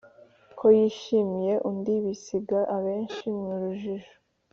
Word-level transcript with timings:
ko 0.57 0.65
yishimiye 0.77 1.53
undi, 1.69 1.93
bisiga 2.03 2.59
abenshi 2.75 3.25
mu 3.41 3.51
rujijo 3.61 4.11